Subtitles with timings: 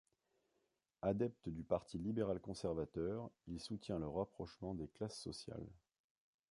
[1.03, 5.69] Adepte du parti libéral conservateur, il soutient le rapprochement des classes sociales.